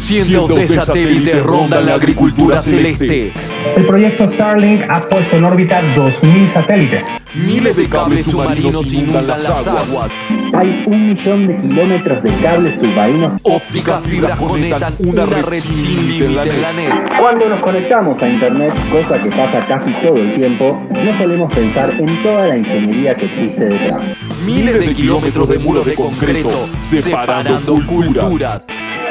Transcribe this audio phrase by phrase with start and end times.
[0.00, 3.32] Cientos de satélites rondan la agricultura celeste.
[3.76, 7.04] El proyecto Starlink ha puesto en órbita 2.000 satélites.
[7.34, 10.10] Miles de cables submarinos inundan las aguas.
[10.54, 13.40] Hay un millón de kilómetros de cables submarinos.
[13.44, 16.92] Ópticas fibras conectan una red sin límite en la net.
[17.18, 21.90] Cuando nos conectamos a Internet, cosa que pasa casi todo el tiempo, no solemos pensar
[21.90, 24.02] en toda la ingeniería que existe detrás.
[24.44, 28.66] Miles de kilómetros de muros de concreto separando culturas.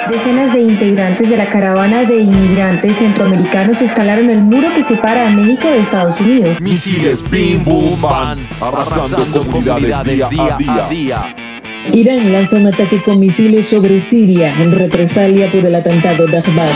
[0.07, 5.29] Decenas de integrantes de la caravana de inmigrantes centroamericanos escalaron el muro que separa a
[5.31, 6.59] México de Estados Unidos.
[6.61, 11.35] Misiles bim bum bam arrasando comunidades día a día.
[11.93, 16.69] Irán lanza un ataque con misiles sobre Siria en represalia por el atentado de Ahmad.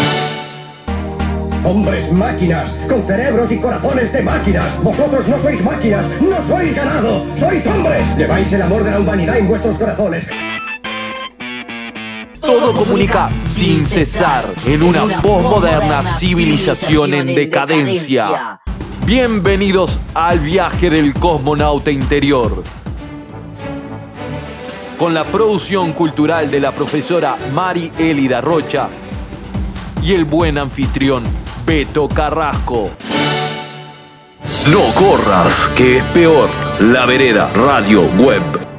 [1.65, 4.83] Hombres máquinas, con cerebros y corazones de máquinas.
[4.83, 8.03] Vosotros no sois máquinas, no sois ganado, sois hombres.
[8.17, 10.27] Lleváis el amor de la humanidad en vuestros corazones.
[12.45, 18.59] Todo comunica sin cesar en una postmoderna civilización en decadencia.
[19.05, 22.61] Bienvenidos al viaje del cosmonauta interior.
[24.99, 28.89] Con la producción cultural de la profesora Mari Elida Rocha
[30.01, 31.23] y el buen anfitrión
[31.65, 32.89] Beto Carrasco.
[34.69, 36.49] No corras, que es peor.
[36.81, 38.72] La vereda radio web.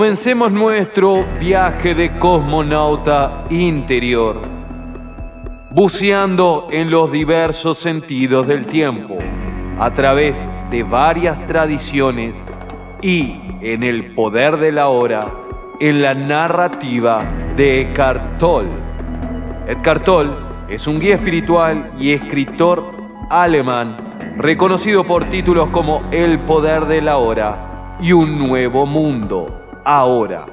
[0.00, 4.40] Comencemos nuestro viaje de cosmonauta interior,
[5.70, 9.18] buceando en los diversos sentidos del tiempo,
[9.78, 12.42] a través de varias tradiciones
[13.02, 15.34] y en el poder de la hora,
[15.80, 17.18] en la narrativa
[17.54, 18.70] de Eckhart Tolle.
[19.68, 20.32] Eckhart Tolle
[20.70, 22.90] es un guía espiritual y escritor
[23.28, 23.98] alemán,
[24.38, 30.46] reconocido por títulos como El poder de la hora y Un nuevo mundo ahora.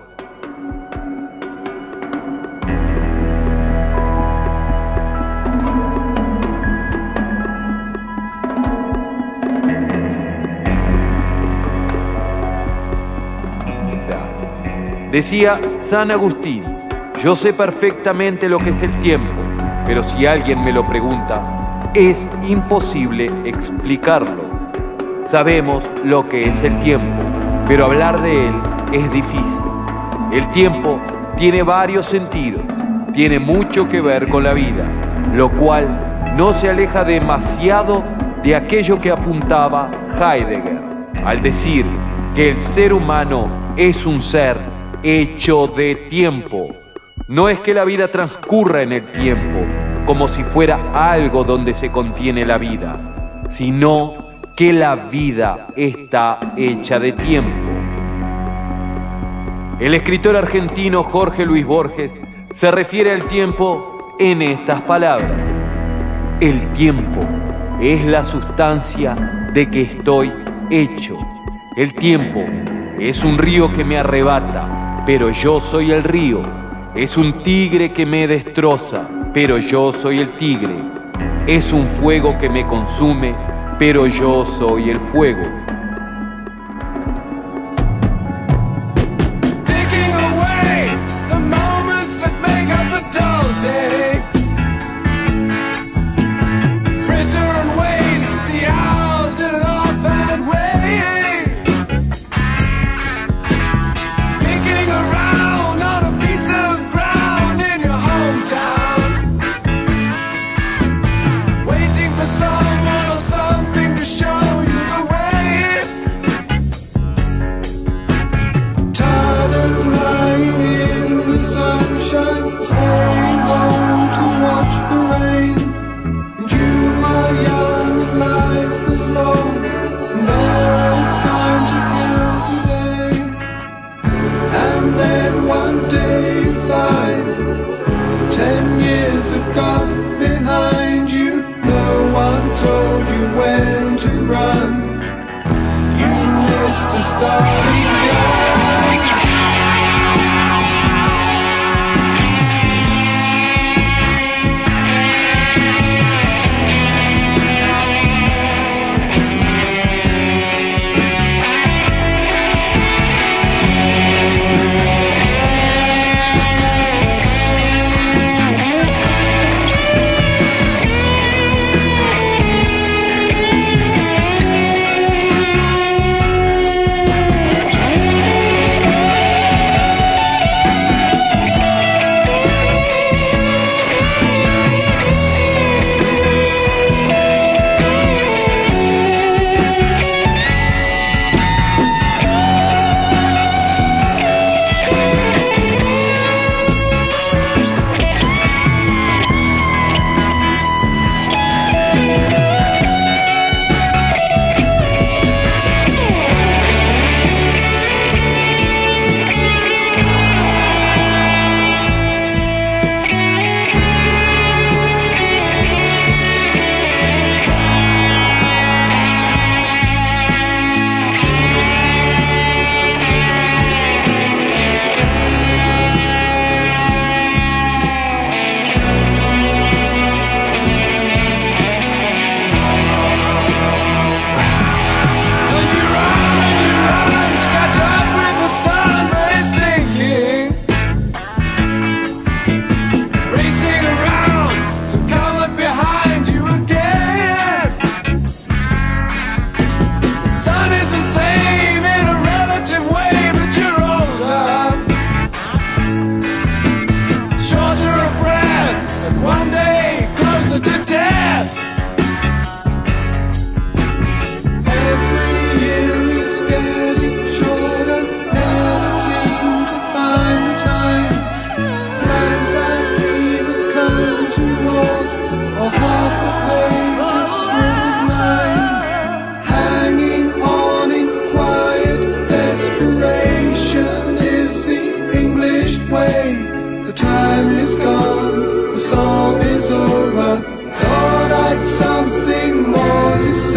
[15.11, 16.63] Decía San Agustín,
[17.23, 19.41] yo sé perfectamente lo que es el tiempo,
[19.85, 24.43] pero si alguien me lo pregunta, es imposible explicarlo.
[25.23, 27.23] Sabemos lo que es el tiempo,
[27.65, 28.53] pero hablar de él
[28.91, 29.63] es difícil.
[30.31, 30.99] El tiempo
[31.37, 32.61] tiene varios sentidos,
[33.13, 34.85] tiene mucho que ver con la vida,
[35.33, 38.03] lo cual no se aleja demasiado
[38.43, 39.89] de aquello que apuntaba
[40.19, 40.81] Heidegger
[41.25, 41.85] al decir
[42.35, 44.57] que el ser humano es un ser
[45.03, 46.69] hecho de tiempo.
[47.27, 49.59] No es que la vida transcurra en el tiempo
[50.05, 52.97] como si fuera algo donde se contiene la vida,
[53.49, 57.66] sino que la vida está hecha de tiempo.
[59.79, 65.31] El escritor argentino Jorge Luis Borges se refiere al tiempo en estas palabras.
[66.39, 67.19] El tiempo
[67.79, 69.13] es la sustancia
[69.53, 70.33] de que estoy
[70.71, 71.15] hecho.
[71.75, 72.43] El tiempo
[72.97, 76.41] es un río que me arrebata, pero yo soy el río.
[76.95, 80.75] Es un tigre que me destroza, pero yo soy el tigre.
[81.45, 83.35] Es un fuego que me consume,
[83.77, 85.43] pero yo soy el fuego.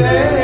[0.00, 0.39] Say.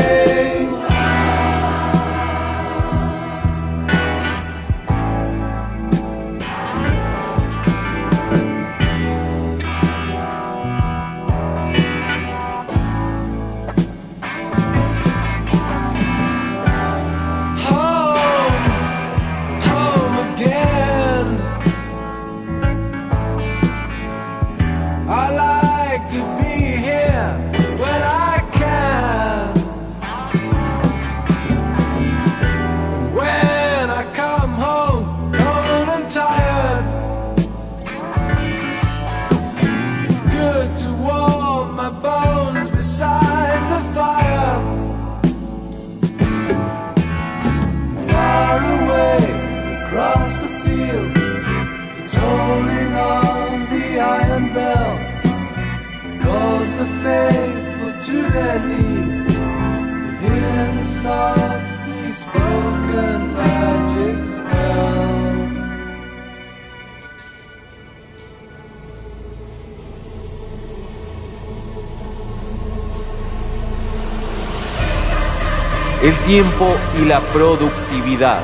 [76.26, 76.66] Tiempo
[77.00, 78.40] y la productividad.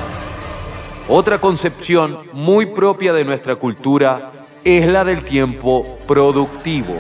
[1.09, 4.31] Otra concepción muy propia de nuestra cultura
[4.63, 6.95] es la del tiempo productivo.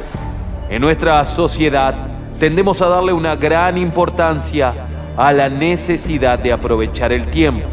[0.68, 1.94] En nuestra sociedad
[2.40, 4.74] tendemos a darle una gran importancia
[5.16, 7.68] a la necesidad de aprovechar el tiempo,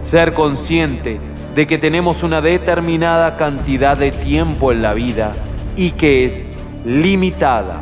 [0.00, 1.18] ser consciente
[1.52, 5.32] de que tenemos una determinada cantidad de tiempo en la vida
[5.74, 6.42] y que es
[6.84, 7.80] limitada,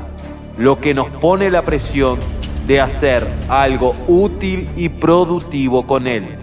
[0.56, 2.18] lo que nos pone la presión
[2.66, 6.38] de hacer algo útil y productivo con él.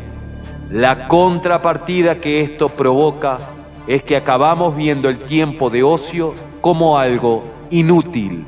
[0.70, 3.38] La contrapartida que esto provoca
[3.88, 8.46] es que acabamos viendo el tiempo de ocio como algo inútil,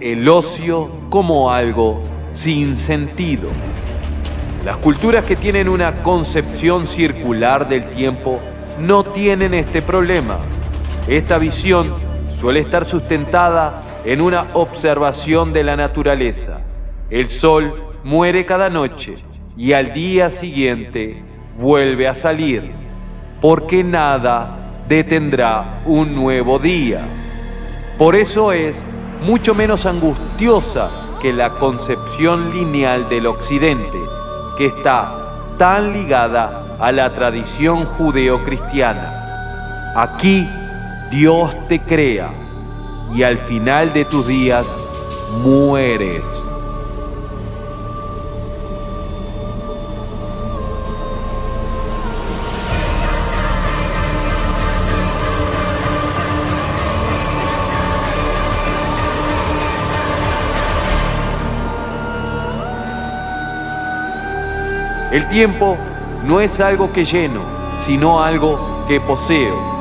[0.00, 3.48] el ocio como algo sin sentido.
[4.64, 8.40] Las culturas que tienen una concepción circular del tiempo
[8.80, 10.38] no tienen este problema.
[11.06, 11.92] Esta visión
[12.44, 16.60] suele estar sustentada en una observación de la naturaleza.
[17.08, 17.72] El sol
[18.04, 19.14] muere cada noche
[19.56, 21.22] y al día siguiente
[21.58, 22.70] vuelve a salir,
[23.40, 27.00] porque nada detendrá un nuevo día.
[27.96, 28.84] Por eso es
[29.22, 30.90] mucho menos angustiosa
[31.22, 33.98] que la concepción lineal del occidente,
[34.58, 39.94] que está tan ligada a la tradición judeocristiana.
[39.96, 40.46] Aquí
[41.14, 42.32] Dios te crea
[43.14, 44.66] y al final de tus días
[45.44, 46.24] mueres.
[65.12, 65.76] El tiempo
[66.24, 67.42] no es algo que lleno,
[67.76, 69.73] sino algo que poseo.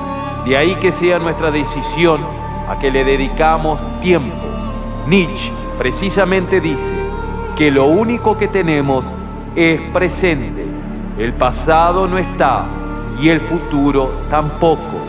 [0.46, 2.20] De ahí que sea nuestra decisión
[2.68, 4.36] a que le dedicamos tiempo.
[5.08, 6.94] Nietzsche precisamente dice
[7.56, 9.06] que lo único que tenemos
[9.56, 10.66] es presente.
[11.18, 12.66] El pasado no está
[13.22, 15.00] y el futuro tampoco.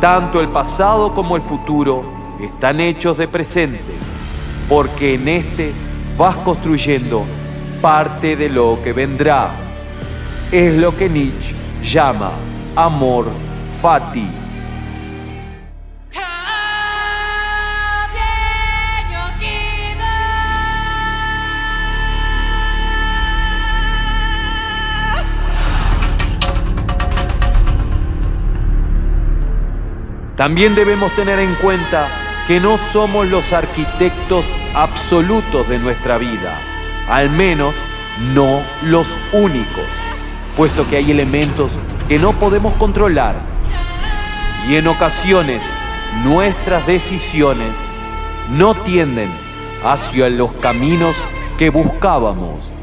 [0.00, 2.02] Tanto el pasado como el futuro
[2.40, 3.80] están hechos de presente,
[4.68, 5.72] porque en este
[6.16, 7.24] vas construyendo
[7.80, 9.50] parte de lo que vendrá.
[10.52, 12.32] Es lo que Nietzsche llama
[12.76, 13.26] amor
[13.80, 14.28] fati.
[30.38, 32.06] También debemos tener en cuenta
[32.46, 36.56] que no somos los arquitectos absolutos de nuestra vida,
[37.08, 37.74] al menos
[38.32, 39.84] no los únicos,
[40.56, 41.72] puesto que hay elementos
[42.06, 43.34] que no podemos controlar
[44.68, 45.60] y en ocasiones
[46.22, 47.72] nuestras decisiones
[48.50, 49.30] no tienden
[49.84, 51.16] hacia los caminos
[51.58, 52.77] que buscábamos.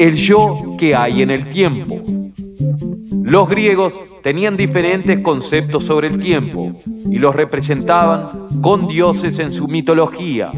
[0.00, 2.00] El yo que hay en el tiempo.
[3.22, 6.72] Los griegos tenían diferentes conceptos sobre el tiempo
[7.10, 10.50] y los representaban con dioses en su mitología.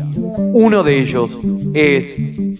[0.52, 1.36] Uno de ellos
[1.74, 2.16] es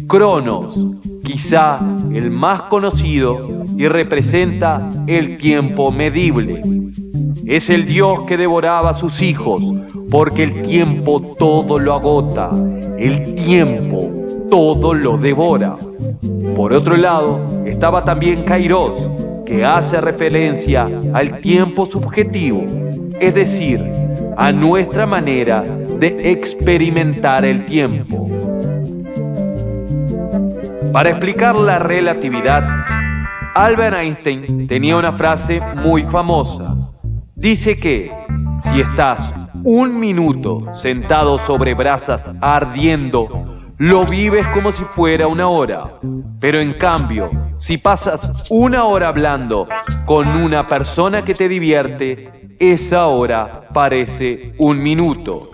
[0.08, 0.84] Cronos,
[1.22, 1.78] quizá
[2.12, 6.62] el más conocido y representa el tiempo medible.
[7.46, 9.62] Es el dios que devoraba a sus hijos
[10.10, 12.50] porque el tiempo todo lo agota,
[12.98, 14.10] el tiempo
[14.52, 15.76] todo lo devora.
[16.54, 19.08] Por otro lado, estaba también Kairos,
[19.46, 22.62] que hace referencia al tiempo subjetivo,
[23.18, 23.82] es decir,
[24.36, 28.28] a nuestra manera de experimentar el tiempo.
[30.92, 32.62] Para explicar la relatividad,
[33.54, 36.76] Albert Einstein tenía una frase muy famosa.
[37.34, 38.12] Dice que
[38.58, 39.32] si estás
[39.64, 43.51] un minuto sentado sobre brasas ardiendo,
[43.82, 45.98] lo vives como si fuera una hora.
[46.38, 49.66] Pero en cambio, si pasas una hora hablando
[50.06, 55.50] con una persona que te divierte, esa hora parece un minuto.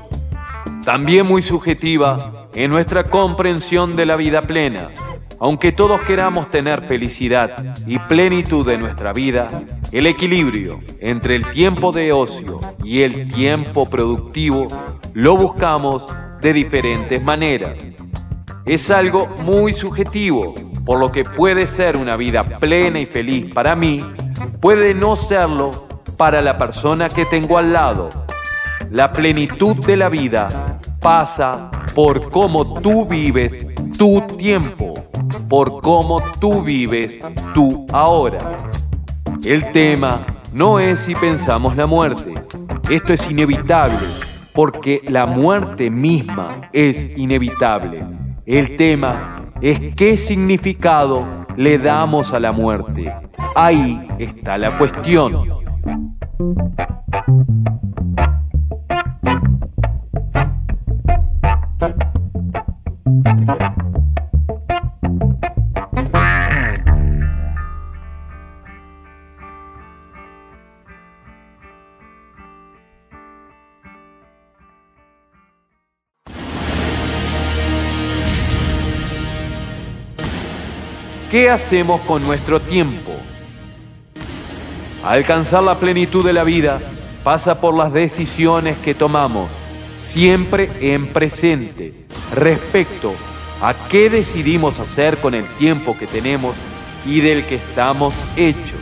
[0.84, 4.90] También muy subjetiva en nuestra comprensión de la vida plena.
[5.40, 9.46] Aunque todos queramos tener felicidad y plenitud en nuestra vida,
[9.90, 14.68] el equilibrio entre el tiempo de ocio y el tiempo productivo
[15.14, 16.06] lo buscamos
[16.42, 17.78] de diferentes maneras
[18.68, 20.54] es algo muy subjetivo,
[20.84, 24.04] por lo que puede ser una vida plena y feliz para mí,
[24.60, 28.10] puede no serlo para la persona que tengo al lado.
[28.90, 33.56] La plenitud de la vida pasa por cómo tú vives
[33.96, 34.92] tu tiempo,
[35.48, 37.16] por cómo tú vives
[37.54, 38.38] tu ahora.
[39.44, 42.34] El tema no es si pensamos la muerte,
[42.90, 44.06] esto es inevitable,
[44.52, 48.27] porque la muerte misma es inevitable.
[48.48, 53.12] El tema es qué significado le damos a la muerte.
[53.54, 55.46] Ahí está la cuestión.
[81.30, 83.12] ¿Qué hacemos con nuestro tiempo?
[85.04, 86.80] Alcanzar la plenitud de la vida
[87.22, 89.50] pasa por las decisiones que tomamos,
[89.94, 93.12] siempre en presente, respecto
[93.60, 96.56] a qué decidimos hacer con el tiempo que tenemos
[97.04, 98.80] y del que estamos hechos.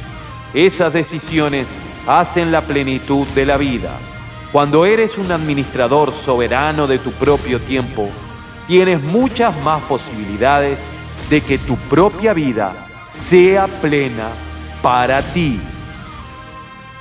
[0.55, 1.67] Esas decisiones
[2.07, 3.99] hacen la plenitud de la vida.
[4.53, 8.09] Cuando eres un administrador soberano de tu propio tiempo,
[8.69, 10.79] tienes muchas más posibilidades
[11.31, 12.73] de que tu propia vida
[13.09, 14.29] sea plena
[14.83, 15.61] para ti.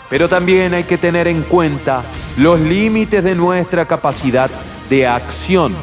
[0.10, 2.04] Pero también hay que tener en cuenta
[2.38, 4.50] los límites de nuestra capacidad
[4.90, 5.74] de acción.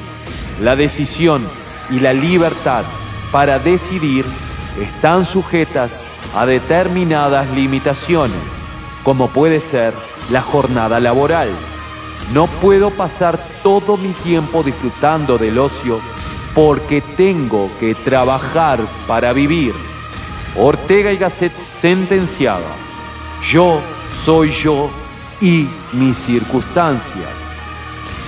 [0.61, 1.47] La decisión
[1.91, 2.85] y la libertad
[3.31, 4.25] para decidir
[4.81, 5.91] están sujetas
[6.35, 8.39] a determinadas limitaciones,
[9.03, 9.93] como puede ser
[10.31, 11.49] la jornada laboral.
[12.33, 16.01] No puedo pasar todo mi tiempo disfrutando del ocio
[16.55, 19.75] porque tengo que trabajar para vivir.
[20.57, 22.77] Ortega y Gasset sentenciaba,
[23.51, 23.81] yo
[24.25, 24.91] soy yo
[25.41, 27.29] y mis circunstancias.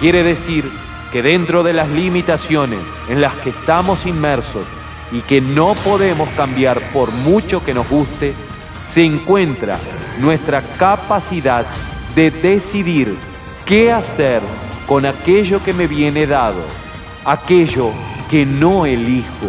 [0.01, 0.71] Quiere decir
[1.13, 4.65] que dentro de las limitaciones en las que estamos inmersos
[5.13, 8.35] y que no podemos cambiar por mucho que nos guste,
[8.89, 9.79] se encuentra
[10.19, 11.67] nuestra capacidad
[12.15, 13.15] de decidir
[13.65, 14.43] qué hacer
[14.87, 16.65] con aquello que me viene dado,
[17.25, 17.93] aquello
[18.35, 19.47] que no elijo.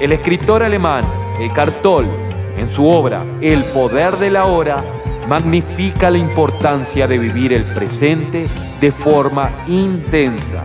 [0.00, 1.04] El escritor alemán
[1.38, 2.08] Eckhart Tolle,
[2.56, 4.82] en su obra El poder de la hora,
[5.28, 8.46] magnifica la importancia de vivir el presente
[8.80, 10.64] de forma intensa.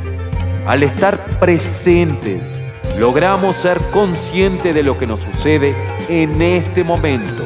[0.65, 2.41] Al estar presentes,
[2.97, 5.75] logramos ser conscientes de lo que nos sucede
[6.09, 7.43] en este momento.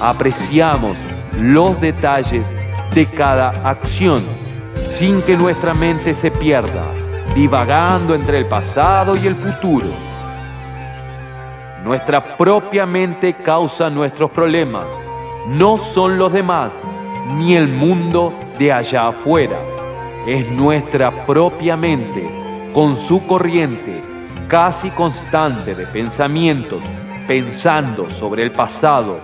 [0.00, 0.96] Apreciamos
[1.40, 2.44] los detalles
[2.94, 4.22] de cada acción
[4.88, 6.84] sin que nuestra mente se pierda,
[7.34, 9.86] divagando entre el pasado y el futuro.
[11.84, 14.84] Nuestra propia mente causa nuestros problemas,
[15.48, 16.72] no son los demás
[17.36, 19.58] ni el mundo de allá afuera.
[20.26, 22.28] Es nuestra propia mente
[22.74, 24.02] con su corriente
[24.48, 26.80] casi constante de pensamientos
[27.30, 29.20] pensando sobre el pasado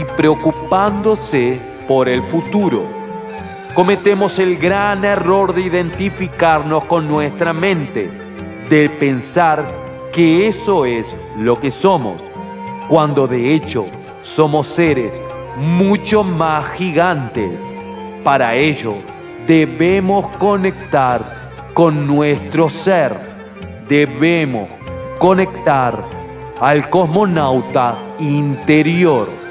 [0.00, 2.84] y preocupándose por el futuro.
[3.74, 8.08] Cometemos el gran error de identificarnos con nuestra mente,
[8.70, 9.66] de pensar
[10.12, 12.22] que eso es lo que somos,
[12.88, 13.86] cuando de hecho
[14.22, 15.12] somos seres
[15.56, 17.50] mucho más gigantes.
[18.22, 18.94] Para ello
[19.48, 21.22] debemos conectar
[21.74, 23.16] con nuestro ser,
[23.88, 24.68] debemos
[25.18, 26.17] conectar
[26.60, 29.47] al cosmonauta interior.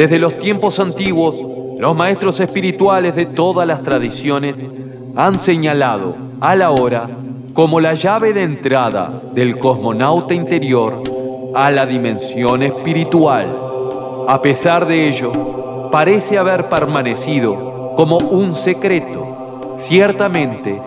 [0.00, 1.36] Desde los tiempos antiguos,
[1.78, 4.54] los maestros espirituales de todas las tradiciones
[5.14, 7.06] han señalado a la hora
[7.52, 11.02] como la llave de entrada del cosmonauta interior
[11.54, 13.54] a la dimensión espiritual.
[14.26, 19.74] A pesar de ello, parece haber permanecido como un secreto.
[19.76, 20.80] Ciertamente,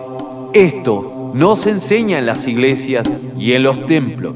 [0.52, 4.34] esto no se enseña en las iglesias y en los templos.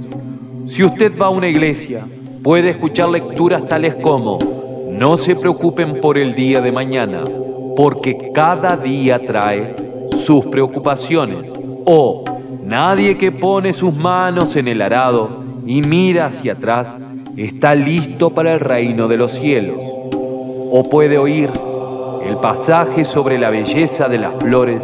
[0.66, 2.06] Si usted va a una iglesia,
[2.44, 4.57] puede escuchar lecturas tales como,
[4.98, 7.22] no se preocupen por el día de mañana,
[7.76, 9.76] porque cada día trae
[10.24, 11.52] sus preocupaciones.
[11.84, 12.24] O,
[12.64, 16.96] nadie que pone sus manos en el arado y mira hacia atrás
[17.36, 19.78] está listo para el reino de los cielos.
[19.78, 21.50] O puede oír
[22.26, 24.82] el pasaje sobre la belleza de las flores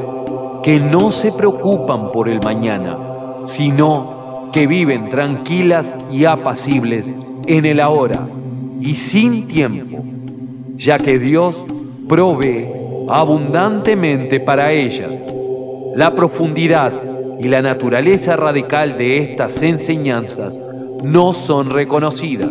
[0.62, 2.96] que no se preocupan por el mañana,
[3.42, 7.12] sino que viven tranquilas y apacibles
[7.46, 8.28] en el ahora
[8.84, 10.04] y sin tiempo,
[10.76, 11.64] ya que Dios
[12.06, 12.66] provee
[13.08, 15.10] abundantemente para ellas.
[15.96, 16.92] La profundidad
[17.40, 20.58] y la naturaleza radical de estas enseñanzas
[21.02, 22.50] no son reconocidas.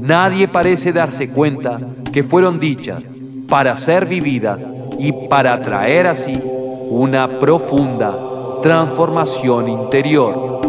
[0.00, 1.78] Nadie parece darse cuenta
[2.12, 3.04] que fueron dichas
[3.48, 4.58] para ser vividas
[4.98, 6.42] y para traer así
[6.90, 8.18] una profunda
[8.62, 10.61] transformación interior.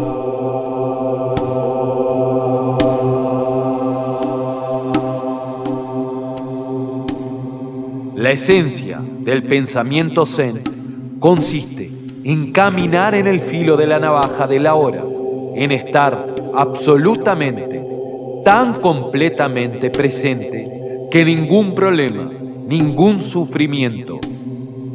[8.24, 10.62] La esencia del pensamiento zen
[11.20, 11.92] consiste
[12.24, 15.04] en caminar en el filo de la navaja de la hora,
[15.56, 17.84] en estar absolutamente,
[18.46, 22.32] tan completamente presente que ningún problema,
[22.66, 24.22] ningún sufrimiento,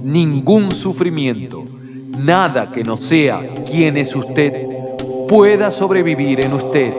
[0.02, 1.66] ningún sufrimiento,
[2.18, 4.54] nada que no sea quien es usted,
[5.28, 6.94] pueda sobrevivir en usted,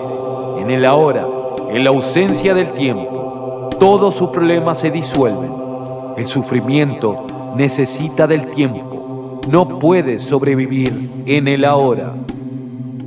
[0.60, 1.28] en el ahora,
[1.72, 3.72] en la ausencia del tiempo.
[3.80, 5.69] Todos sus problemas se disuelven
[6.20, 12.14] el sufrimiento necesita del tiempo, no puede sobrevivir en el ahora,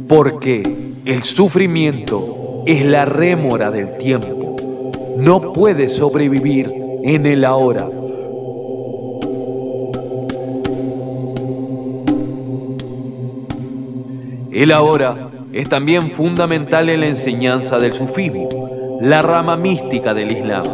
[0.09, 0.63] porque
[1.05, 4.57] el sufrimiento es la rémora del tiempo,
[5.19, 6.73] no puede sobrevivir
[7.03, 7.87] en el ahora.
[14.53, 18.49] El ahora es también fundamental en la enseñanza del sufismo,
[19.03, 20.65] la rama mística del Islam.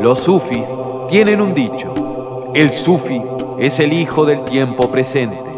[0.00, 0.68] Los sufis
[1.08, 1.92] tienen un dicho,
[2.54, 3.20] el sufi
[3.58, 5.48] es el hijo del tiempo presente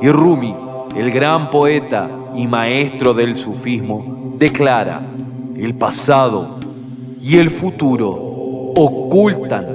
[0.00, 0.54] y Rumi,
[0.96, 5.02] el gran poeta y maestro del sufismo, declara,
[5.56, 6.58] el pasado
[7.20, 8.10] y el futuro
[8.74, 9.66] ocultan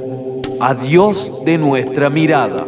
[0.59, 2.65] a Dios de nuestra mirada,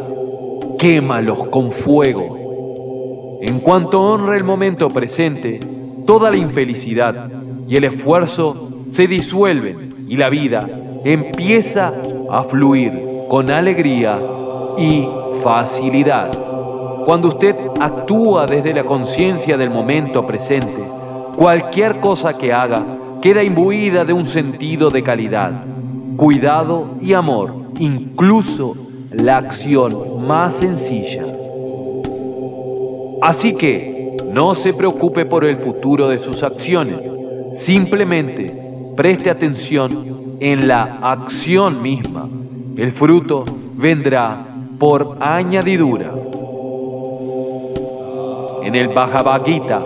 [0.77, 3.39] quémalos con fuego.
[3.41, 5.59] En cuanto honra el momento presente,
[6.05, 7.29] toda la infelicidad
[7.67, 10.67] y el esfuerzo se disuelven y la vida
[11.03, 11.93] empieza
[12.31, 14.19] a fluir con alegría
[14.77, 15.07] y
[15.43, 16.31] facilidad.
[17.05, 20.83] Cuando usted actúa desde la conciencia del momento presente,
[21.35, 22.85] cualquier cosa que haga
[23.21, 25.63] queda imbuida de un sentido de calidad,
[26.15, 28.75] cuidado y amor, incluso
[29.11, 31.25] la acción más sencilla.
[33.21, 36.99] Así que no se preocupe por el futuro de sus acciones,
[37.53, 38.55] simplemente
[38.95, 42.27] preste atención en la acción misma.
[42.77, 44.45] El fruto vendrá
[44.77, 46.13] por añadidura.
[48.63, 49.79] En el Bhagavad Gita,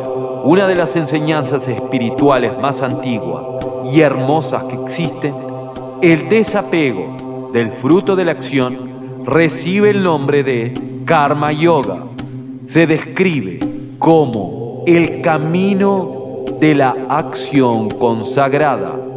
[0.44, 3.46] una de las enseñanzas espirituales más antiguas
[3.92, 5.34] y hermosas que existen,
[6.02, 10.74] el desapego del fruto de la acción recibe el nombre de
[11.06, 12.04] Karma Yoga.
[12.66, 13.60] Se describe
[14.00, 19.12] como el camino de la acción consagrada.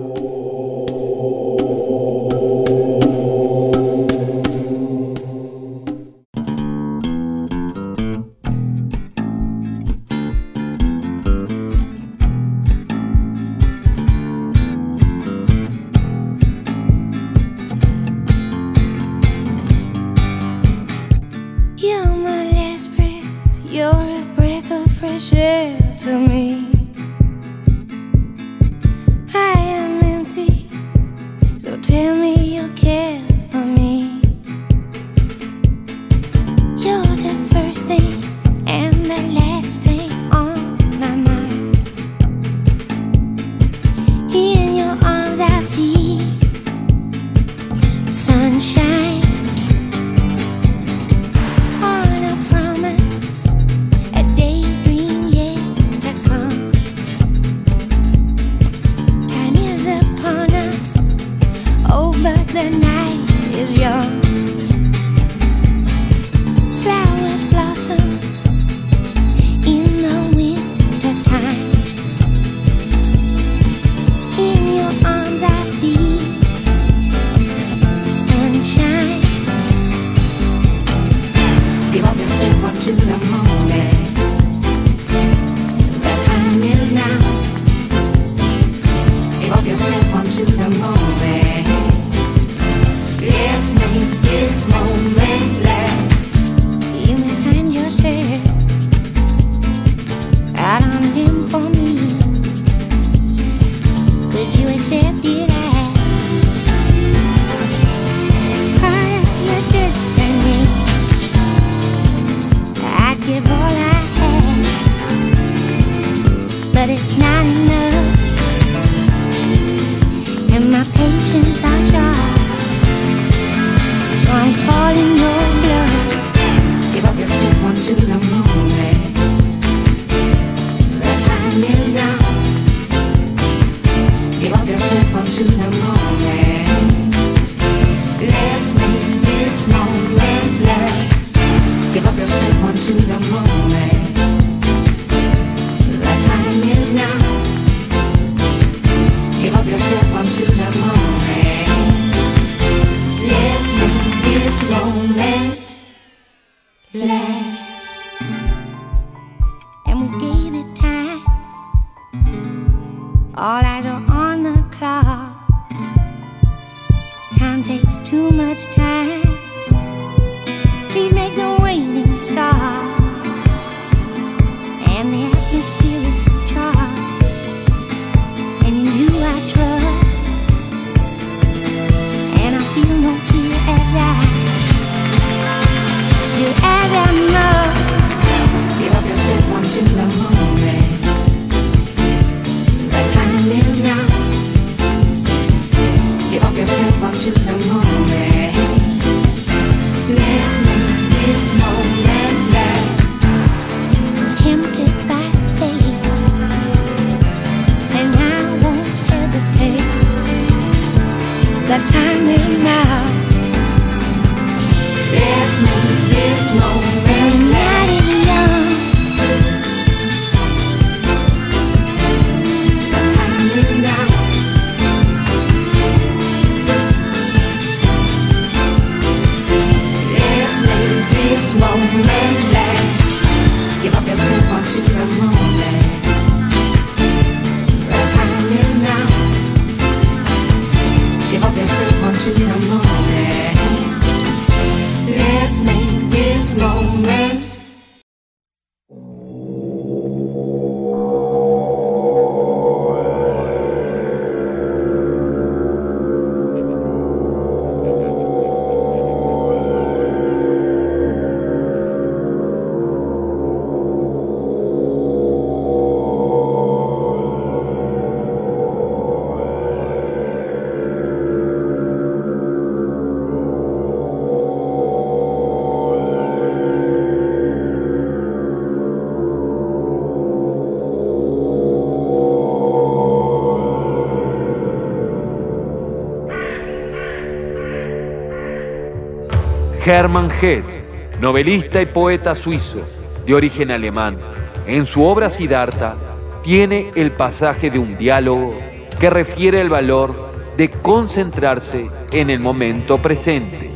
[289.87, 290.85] Hermann Hesse,
[291.21, 292.81] novelista y poeta suizo
[293.25, 294.19] de origen alemán,
[294.67, 295.95] en su obra Siddhartha
[296.43, 298.59] tiene el pasaje de un diálogo
[298.99, 303.71] que refiere el valor de concentrarse en el momento presente.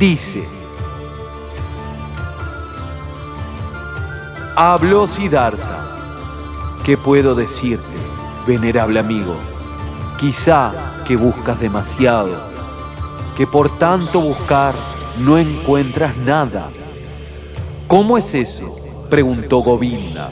[0.00, 0.42] Dice,
[4.56, 5.96] habló Siddhartha,
[6.84, 7.84] ¿qué puedo decirte,
[8.48, 9.36] venerable amigo?
[10.18, 10.74] Quizá
[11.06, 12.36] que buscas demasiado,
[13.36, 14.74] que por tanto buscar
[15.20, 16.68] no encuentras nada.
[17.86, 18.74] ¿Cómo es eso?
[19.10, 20.30] preguntó Govinda.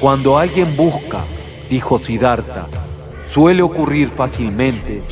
[0.00, 1.24] Cuando alguien busca,
[1.68, 2.68] dijo Siddhartha,
[3.28, 5.02] suele ocurrir fácilmente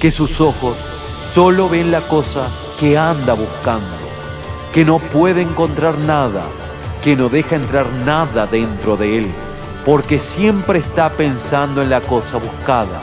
[0.00, 0.76] que sus ojos
[1.34, 3.96] solo ven la cosa que anda buscando,
[4.72, 6.42] que no puede encontrar nada,
[7.02, 9.26] que no deja entrar nada dentro de él,
[9.84, 13.00] porque siempre está pensando en la cosa buscada,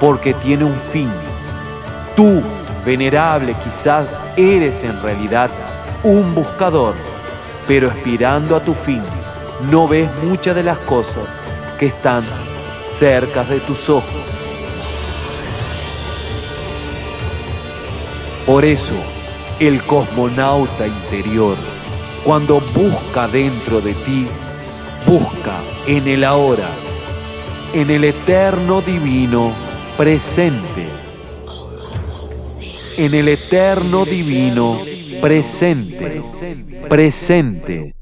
[0.00, 1.10] porque tiene un fin.
[2.14, 2.42] Tú,
[2.84, 4.06] venerable, quizás
[4.36, 5.50] eres en realidad
[6.02, 6.94] un buscador,
[7.66, 9.02] pero aspirando a tu fin,
[9.70, 11.24] no ves muchas de las cosas
[11.78, 12.24] que están
[12.98, 14.04] cerca de tus ojos.
[18.46, 18.94] Por eso,
[19.58, 21.56] el cosmonauta interior,
[22.24, 24.26] cuando busca dentro de ti,
[25.06, 26.68] busca en el ahora,
[27.72, 29.52] en el eterno divino
[29.96, 30.99] presente,
[33.00, 34.82] en el eterno divino
[35.22, 36.20] presente,
[36.86, 37.94] presente.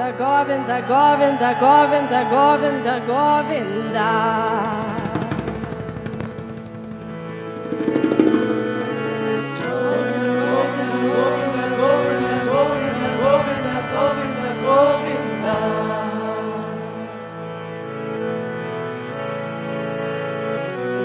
[0.00, 4.60] Govinda, Govinda, Govinda, Govinda, Govinda, Govinda.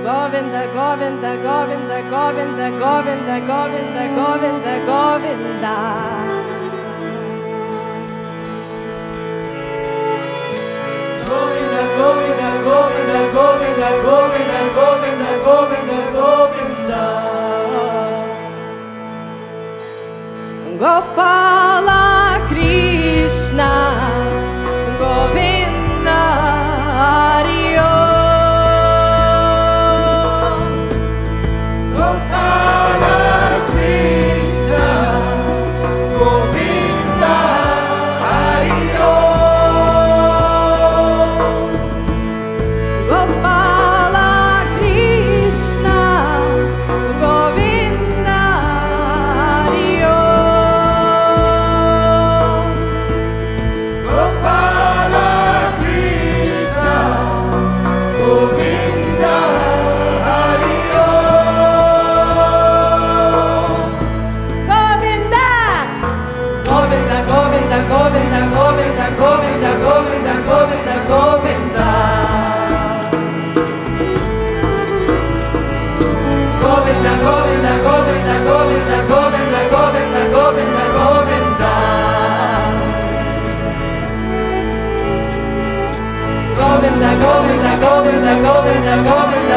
[0.06, 6.15] Govinda, Govinda, Govinda, Govinda, Govinda, Govinda, Govinda, Govinda.
[12.06, 17.04] Govinda, Govinda, Govinda, Govinda, Govinda, Govinda, Govinda.
[20.80, 21.65] Gopal.